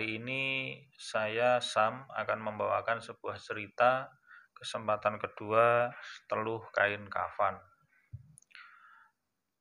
[0.00, 4.08] ini saya Sam akan membawakan sebuah cerita
[4.54, 5.90] kesempatan kedua
[6.30, 7.58] teluh kain kafan.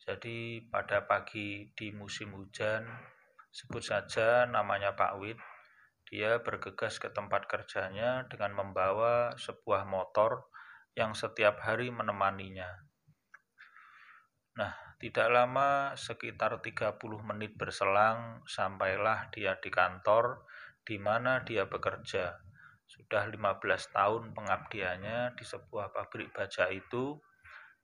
[0.02, 2.86] Jadi pada pagi di musim hujan,
[3.50, 5.38] sebut saja namanya Pak Wid,
[6.06, 10.52] dia bergegas ke tempat kerjanya dengan membawa sebuah motor
[10.94, 12.91] yang setiap hari menemaninya.
[14.62, 20.46] Nah, tidak lama, sekitar 30 menit berselang, sampailah dia di kantor
[20.86, 22.38] di mana dia bekerja.
[22.86, 23.58] Sudah 15
[23.90, 27.18] tahun pengabdiannya di sebuah pabrik baja itu,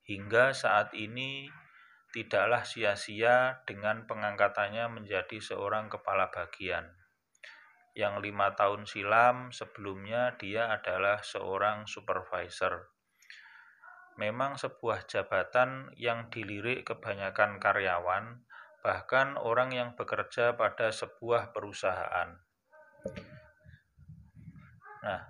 [0.05, 1.49] hingga saat ini
[2.13, 6.85] tidaklah sia-sia dengan pengangkatannya menjadi seorang kepala bagian.
[7.97, 12.93] Yang lima tahun silam sebelumnya dia adalah seorang supervisor
[14.17, 18.41] memang sebuah jabatan yang dilirik kebanyakan karyawan,
[18.81, 22.41] bahkan orang yang bekerja pada sebuah perusahaan.
[25.05, 25.21] Nah,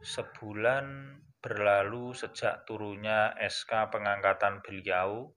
[0.00, 5.34] sebulan berlalu sejak turunnya SK pengangkatan beliau.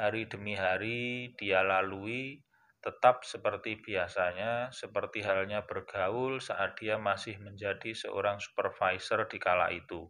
[0.00, 2.40] Hari demi hari dia lalui
[2.78, 10.06] tetap seperti biasanya, seperti halnya bergaul saat dia masih menjadi seorang supervisor di kala itu.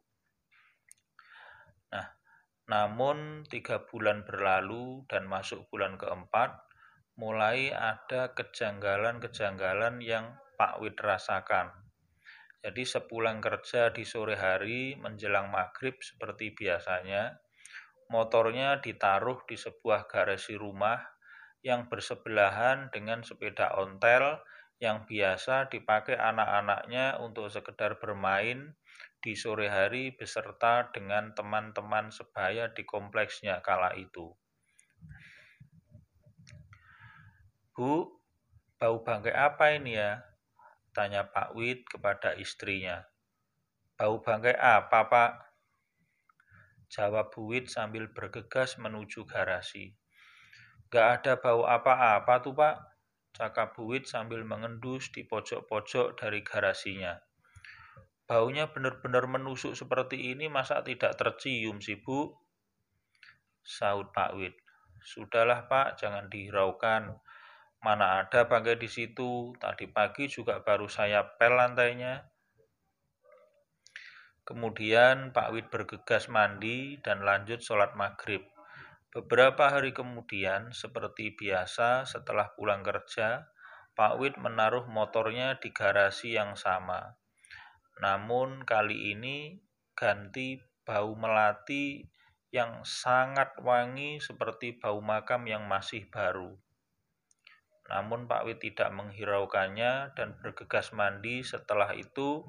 [2.69, 6.53] Namun tiga bulan berlalu dan masuk bulan keempat,
[7.17, 11.73] mulai ada kejanggalan-kejanggalan yang Pak Wid rasakan.
[12.61, 17.41] Jadi sepulang kerja di sore hari menjelang maghrib seperti biasanya,
[18.13, 21.01] motornya ditaruh di sebuah garasi rumah
[21.65, 24.45] yang bersebelahan dengan sepeda ontel
[24.79, 28.79] yang biasa dipakai anak-anaknya untuk sekedar bermain
[29.19, 34.31] di sore hari beserta dengan teman-teman sebaya di kompleksnya kala itu.
[37.75, 38.11] Bu,
[38.79, 40.23] bau bangkai apa ini ya?
[40.91, 43.07] Tanya Pak Wid kepada istrinya.
[43.95, 45.31] Bau bangkai apa, Pak?
[46.91, 49.95] Jawab Bu Wid sambil bergegas menuju garasi.
[50.89, 52.77] Gak ada bau apa-apa tuh, Pak.
[53.37, 57.28] Cakap Bu Wid sambil mengendus di pojok-pojok dari garasinya.
[58.29, 62.29] Baunya benar-benar menusuk seperti ini masa tidak tercium sih Bu?
[63.65, 64.53] Saud Pak Wid.
[65.01, 67.17] Sudahlah Pak, jangan dihiraukan.
[67.81, 72.29] Mana ada bangkai di situ, tadi pagi juga baru saya pel lantainya.
[74.45, 78.45] Kemudian Pak Wid bergegas mandi dan lanjut sholat maghrib.
[79.09, 83.49] Beberapa hari kemudian, seperti biasa setelah pulang kerja,
[83.97, 87.17] Pak Wid menaruh motornya di garasi yang sama.
[87.99, 89.59] Namun kali ini
[89.99, 92.07] ganti bau melati
[92.49, 96.57] yang sangat wangi seperti bau makam yang masih baru.
[97.89, 102.45] Namun Pak Wid tidak menghiraukannya dan bergegas mandi setelah itu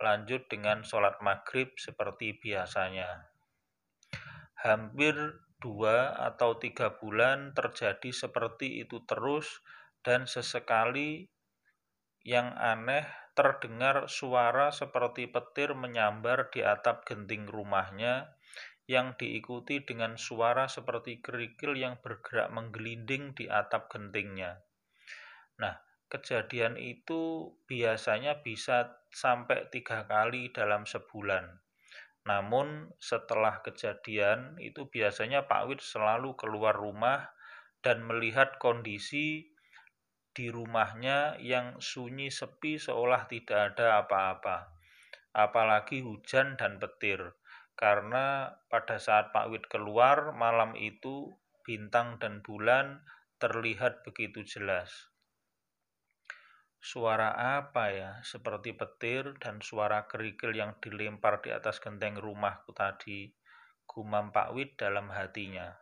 [0.00, 3.28] lanjut dengan sholat maghrib seperti biasanya.
[4.58, 5.14] Hampir
[5.58, 9.62] dua atau tiga bulan terjadi seperti itu terus
[10.06, 11.26] dan sesekali
[12.22, 13.06] yang aneh
[13.38, 18.34] terdengar suara seperti petir menyambar di atap genting rumahnya
[18.90, 24.58] yang diikuti dengan suara seperti kerikil yang bergerak menggelinding di atap gentingnya.
[25.62, 25.78] Nah,
[26.10, 31.62] kejadian itu biasanya bisa sampai tiga kali dalam sebulan.
[32.26, 37.30] Namun setelah kejadian itu biasanya Pak Wid selalu keluar rumah
[37.86, 39.54] dan melihat kondisi
[40.38, 44.70] di rumahnya yang sunyi sepi seolah tidak ada apa-apa.
[45.34, 47.34] Apalagi hujan dan petir.
[47.74, 51.34] Karena pada saat Pak Wid keluar malam itu
[51.66, 53.02] bintang dan bulan
[53.42, 55.10] terlihat begitu jelas.
[56.78, 58.22] Suara apa ya?
[58.22, 63.26] Seperti petir dan suara kerikil yang dilempar di atas genteng rumahku tadi.
[63.90, 65.74] Gumam Pak Wid dalam hatinya.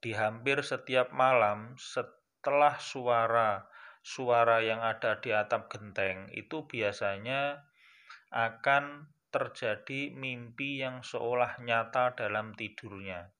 [0.00, 3.64] Di hampir setiap malam, setiap setelah suara
[4.04, 7.64] suara yang ada di atap genteng itu biasanya
[8.28, 13.32] akan terjadi mimpi yang seolah nyata dalam tidurnya.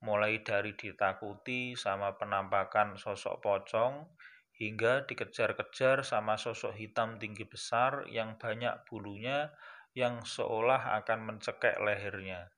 [0.00, 4.08] Mulai dari ditakuti sama penampakan sosok pocong
[4.56, 9.52] hingga dikejar-kejar sama sosok hitam tinggi besar yang banyak bulunya
[9.92, 12.48] yang seolah akan mencekek lehernya.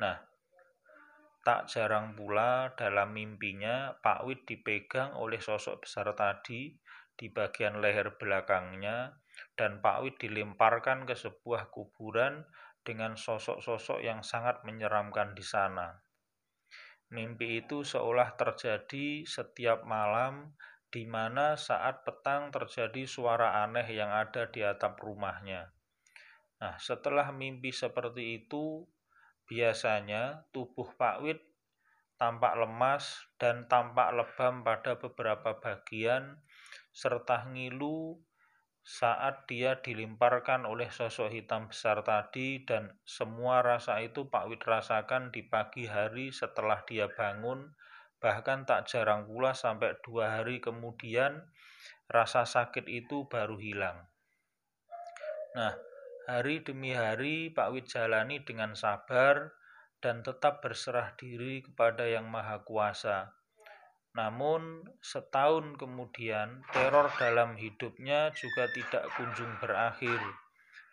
[0.00, 0.16] Nah,
[1.48, 6.76] Tak jarang pula dalam mimpinya Pak Wid dipegang oleh sosok besar tadi
[7.16, 9.16] di bagian leher belakangnya
[9.56, 12.44] dan Pak Wid dilemparkan ke sebuah kuburan
[12.84, 15.96] dengan sosok-sosok yang sangat menyeramkan di sana.
[17.16, 20.52] Mimpi itu seolah terjadi setiap malam
[20.92, 25.72] di mana saat petang terjadi suara aneh yang ada di atap rumahnya.
[26.60, 28.84] Nah, setelah mimpi seperti itu,
[29.48, 31.40] biasanya tubuh Pak Wid
[32.18, 36.42] tampak lemas dan tampak lebam pada beberapa bagian,
[36.90, 38.18] serta ngilu
[38.82, 45.30] saat dia dilimparkan oleh sosok hitam besar tadi dan semua rasa itu Pak Wid rasakan
[45.30, 47.70] di pagi hari setelah dia bangun,
[48.18, 51.46] bahkan tak jarang pula sampai dua hari kemudian
[52.10, 54.08] rasa sakit itu baru hilang.
[55.54, 55.76] Nah,
[56.28, 59.48] hari demi hari Pak Wid jalani dengan sabar
[60.04, 63.32] dan tetap berserah diri kepada Yang Maha Kuasa.
[64.12, 70.20] Namun, setahun kemudian, teror dalam hidupnya juga tidak kunjung berakhir,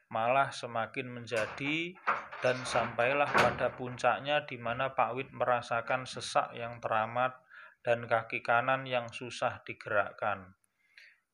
[0.07, 1.99] malah semakin menjadi,
[2.39, 7.35] dan sampailah pada puncaknya di mana Pak Wid merasakan sesak yang teramat
[7.83, 10.55] dan kaki kanan yang susah digerakkan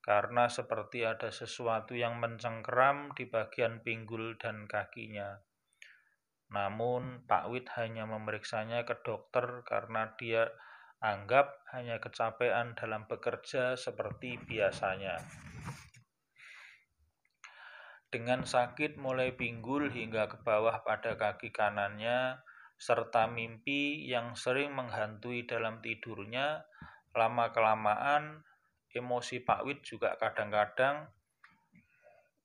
[0.02, 5.38] karena seperti ada sesuatu yang mencengkeram di bagian pinggul dan kakinya.
[6.52, 10.50] Namun Pak Wid hanya memeriksanya ke dokter karena dia
[11.02, 15.22] anggap hanya kecapean dalam bekerja seperti biasanya.
[18.12, 22.44] Dengan sakit mulai pinggul hingga ke bawah pada kaki kanannya,
[22.76, 26.68] serta mimpi yang sering menghantui dalam tidurnya,
[27.16, 28.44] lama-kelamaan
[28.92, 31.08] emosi Pak Wid juga kadang-kadang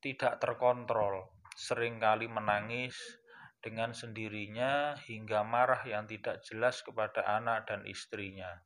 [0.03, 2.95] tidak terkontrol, sering kali menangis
[3.59, 8.63] dengan sendirinya hingga marah yang tidak jelas kepada anak dan istrinya.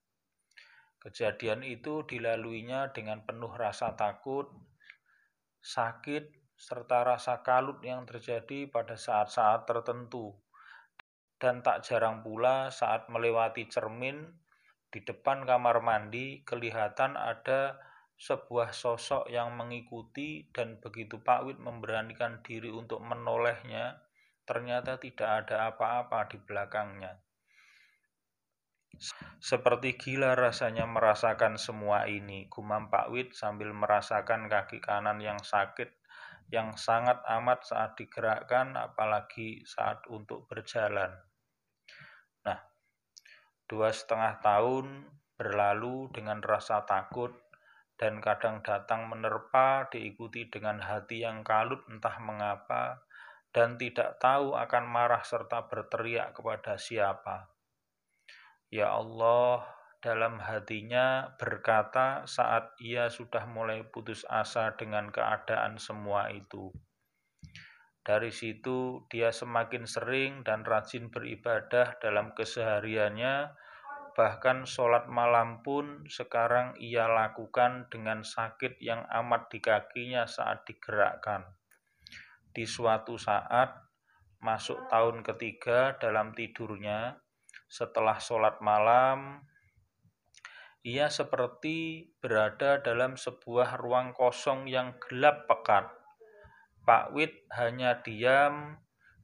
[1.01, 4.53] Kejadian itu dilaluinya dengan penuh rasa takut,
[5.65, 10.37] sakit, serta rasa kalut yang terjadi pada saat-saat tertentu.
[11.41, 14.29] Dan tak jarang pula saat melewati cermin
[14.91, 17.79] di depan kamar mandi kelihatan ada
[18.21, 24.03] sebuah sosok yang mengikuti dan begitu Pak Wid memberanikan diri untuk menolehnya,
[24.45, 27.17] ternyata tidak ada apa-apa di belakangnya.
[29.41, 35.89] Seperti gila rasanya merasakan semua ini, gumam Pak Wid sambil merasakan kaki kanan yang sakit,
[36.53, 41.30] yang sangat amat saat digerakkan, apalagi saat untuk berjalan.
[43.71, 45.07] Dua setengah tahun
[45.39, 47.31] berlalu dengan rasa takut
[47.95, 53.07] dan kadang datang menerpa diikuti dengan hati yang kalut entah mengapa
[53.55, 57.47] dan tidak tahu akan marah serta berteriak kepada siapa.
[58.75, 59.63] Ya Allah,
[60.03, 66.75] dalam hatinya berkata saat ia sudah mulai putus asa dengan keadaan semua itu.
[68.01, 73.53] Dari situ dia semakin sering dan rajin beribadah dalam kesehariannya,
[74.17, 81.45] bahkan sholat malam pun sekarang ia lakukan dengan sakit yang amat di kakinya saat digerakkan.
[82.57, 83.69] Di suatu saat,
[84.41, 87.21] masuk tahun ketiga dalam tidurnya,
[87.69, 89.45] setelah sholat malam,
[90.81, 96.00] ia seperti berada dalam sebuah ruang kosong yang gelap pekat
[96.85, 98.81] Pak Wid hanya diam,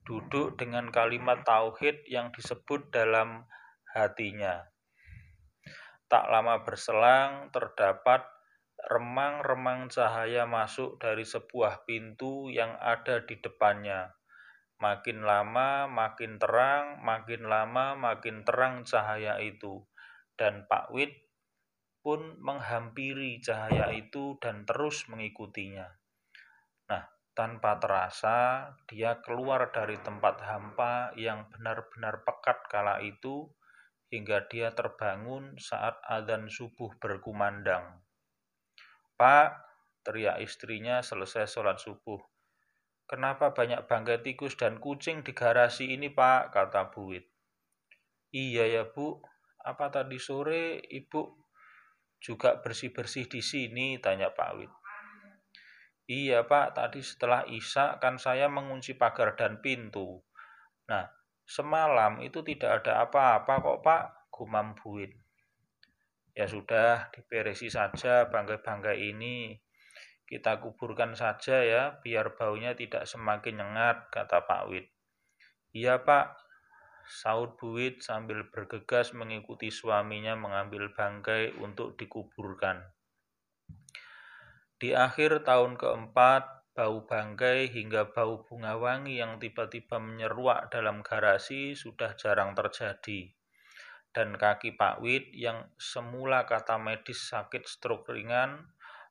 [0.06, 3.48] duduk dengan kalimat tauhid yang disebut dalam
[3.90, 4.68] hatinya.
[6.06, 8.22] Tak lama berselang, terdapat
[8.86, 14.14] remang-remang cahaya masuk dari sebuah pintu yang ada di depannya.
[14.78, 19.82] Makin lama makin terang, makin lama makin terang cahaya itu.
[20.36, 21.10] Dan Pak Wid
[22.04, 25.90] pun menghampiri cahaya itu dan terus mengikutinya.
[27.37, 33.52] Tanpa terasa, dia keluar dari tempat hampa yang benar-benar pekat kala itu
[34.09, 38.00] hingga dia terbangun saat adzan subuh berkumandang.
[39.21, 39.52] Pak,
[40.00, 42.25] teriak istrinya selesai sholat subuh.
[43.05, 46.57] Kenapa banyak bangkai tikus dan kucing di garasi ini, Pak?
[46.57, 47.28] kata Buit.
[48.33, 49.21] Iya ya, Bu.
[49.61, 51.23] Apa tadi sore Ibu
[52.16, 54.00] juga bersih-bersih di sini?
[54.00, 54.73] tanya Pak Wit.
[56.06, 60.22] Iya pak, tadi setelah Isya kan saya mengunci pagar dan pintu.
[60.86, 61.02] Nah,
[61.42, 65.10] semalam itu tidak ada apa-apa kok pak, gumam Buin.
[66.36, 69.58] Ya sudah, diberesi saja bangkai-bangkai ini.
[70.26, 74.86] Kita kuburkan saja ya, biar baunya tidak semakin nyengat, kata Pak Wid.
[75.70, 76.34] Iya pak,
[77.06, 82.82] Saud Buit sambil bergegas mengikuti suaminya mengambil bangkai untuk dikuburkan.
[84.76, 91.73] Di akhir tahun keempat, bau bangkai hingga bau bunga wangi yang tiba-tiba menyeruak dalam garasi
[91.73, 93.33] sudah jarang terjadi.
[94.16, 98.64] dan kaki Pak Wid yang semula kata medis sakit stroke ringan,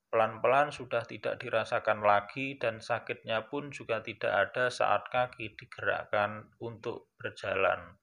[0.09, 7.13] pelan-pelan sudah tidak dirasakan lagi dan sakitnya pun juga tidak ada saat kaki digerakkan untuk
[7.21, 8.01] berjalan.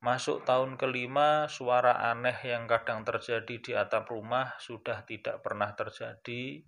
[0.00, 6.64] Masuk tahun kelima, suara aneh yang kadang terjadi di atap rumah sudah tidak pernah terjadi.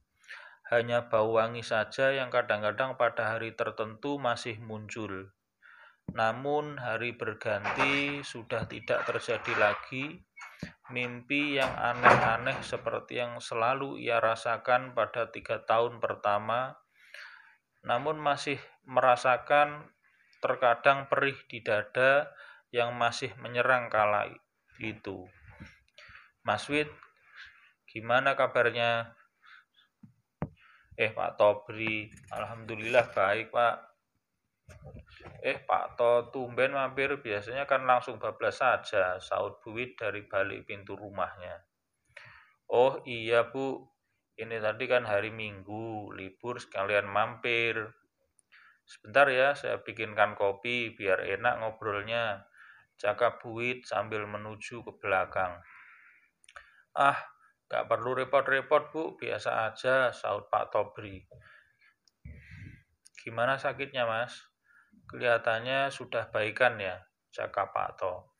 [0.68, 5.32] Hanya bau wangi saja yang kadang-kadang pada hari tertentu masih muncul.
[6.12, 10.20] Namun hari berganti sudah tidak terjadi lagi
[10.92, 16.76] mimpi yang aneh-aneh seperti yang selalu ia rasakan pada tiga tahun pertama,
[17.80, 19.88] namun masih merasakan
[20.44, 22.28] terkadang perih di dada
[22.72, 24.32] yang masih menyerang kala
[24.80, 25.28] itu.
[26.42, 26.88] Mas Wid,
[27.84, 29.12] gimana kabarnya?
[30.96, 33.76] Eh Pak Tobri, Alhamdulillah baik Pak.
[35.44, 40.96] Eh Pak To tumben mampir biasanya kan langsung bablas saja saut Buwit dari balik pintu
[40.96, 41.62] rumahnya.
[42.72, 43.84] Oh iya Bu,
[44.40, 47.76] ini tadi kan hari Minggu, libur sekalian mampir.
[48.82, 52.51] Sebentar ya, saya bikinkan kopi biar enak ngobrolnya.
[53.02, 55.58] Cakap Buwit sambil menuju ke belakang.
[56.94, 57.18] Ah,
[57.66, 61.26] gak perlu repot-repot Bu, biasa aja, saut Pak Tobri.
[63.18, 64.38] Gimana sakitnya Mas?
[65.10, 67.02] Kelihatannya sudah baikan ya,
[67.34, 68.30] cakap Pak To.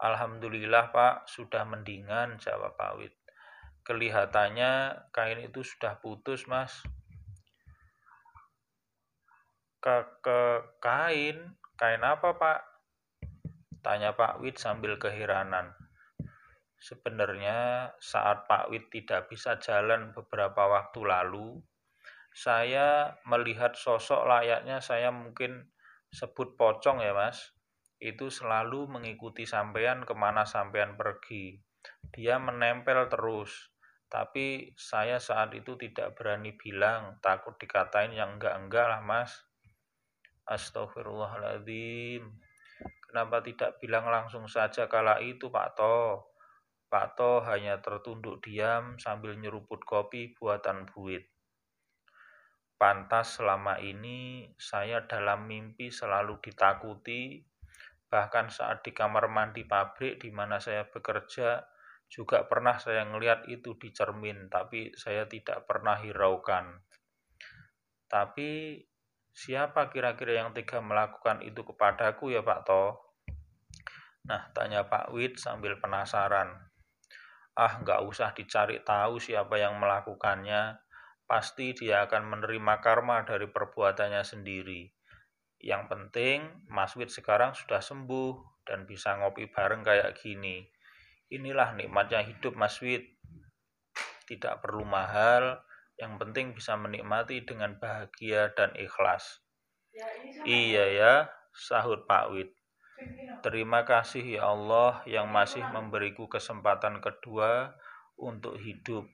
[0.00, 3.12] Alhamdulillah Pak, sudah mendingan, jawab Pak Wid.
[3.84, 6.80] Kelihatannya kain itu sudah putus, Mas.
[9.84, 11.60] Ke, ke kain?
[11.76, 12.67] Kain apa, Pak?
[13.80, 15.74] Tanya Pak Wid sambil keheranan.
[16.78, 21.58] Sebenarnya saat Pak Wid tidak bisa jalan beberapa waktu lalu,
[22.30, 25.74] saya melihat sosok layaknya saya mungkin
[26.14, 27.50] sebut pocong ya mas.
[27.98, 31.58] Itu selalu mengikuti sampean ke mana sampean pergi.
[32.14, 33.74] Dia menempel terus
[34.08, 39.44] tapi saya saat itu tidak berani bilang takut dikatain yang enggak-enggak lah mas.
[40.48, 42.24] Astagfirullahaladzim
[43.04, 46.24] kenapa tidak bilang langsung saja kala itu Pak To
[46.88, 51.28] Pak To hanya tertunduk diam sambil nyeruput kopi buatan buit
[52.78, 57.42] Pantas selama ini saya dalam mimpi selalu ditakuti,
[58.06, 61.58] bahkan saat di kamar mandi pabrik di mana saya bekerja,
[62.06, 66.78] juga pernah saya melihat itu di cermin, tapi saya tidak pernah hiraukan.
[68.06, 68.78] Tapi
[69.38, 72.98] siapa kira-kira yang tega melakukan itu kepadaku ya Pak To?
[74.26, 76.58] Nah, tanya Pak Wid sambil penasaran.
[77.54, 80.82] Ah, nggak usah dicari tahu siapa yang melakukannya
[81.30, 84.90] pasti dia akan menerima karma dari perbuatannya sendiri.
[85.62, 90.66] Yang penting, Mas Wid sekarang sudah sembuh dan bisa ngopi bareng kayak gini.
[91.30, 93.06] Inilah nikmatnya hidup Mas Wid.
[94.26, 95.62] Tidak perlu mahal,
[95.98, 99.42] yang penting bisa menikmati dengan bahagia dan ikhlas.
[99.90, 100.06] Ya,
[100.46, 101.12] iya ya,
[101.50, 102.50] sahut Pak Wid.
[103.42, 107.74] Terima kasih ya Allah yang masih memberiku kesempatan kedua
[108.18, 109.06] untuk hidup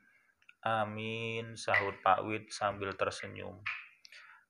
[0.64, 3.60] Amin, sahut Pak Wid sambil tersenyum.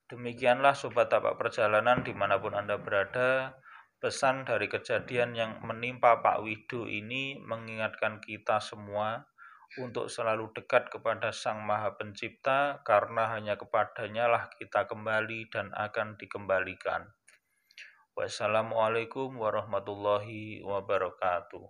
[0.06, 3.58] Demikianlah Sobat Tapak Perjalanan di mana pun Anda berada,
[3.98, 9.26] pesan dari kejadian yang menimpa Pak Widu ini mengingatkan kita semua
[9.82, 16.14] untuk selalu dekat kepada Sang Maha Pencipta karena hanya kepadanya lah kita kembali dan akan
[16.14, 17.10] dikembalikan.
[18.14, 21.66] Wassalamualaikum warahmatullahi wabarakatuh.